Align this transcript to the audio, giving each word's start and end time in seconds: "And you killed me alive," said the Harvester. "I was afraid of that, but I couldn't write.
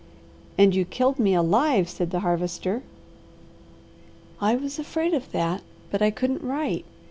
"And 0.57 0.73
you 0.73 0.83
killed 0.83 1.19
me 1.19 1.35
alive," 1.35 1.87
said 1.87 2.09
the 2.09 2.21
Harvester. 2.21 2.81
"I 4.41 4.55
was 4.55 4.79
afraid 4.79 5.13
of 5.13 5.31
that, 5.31 5.61
but 5.91 6.01
I 6.01 6.09
couldn't 6.09 6.41
write. 6.41 6.85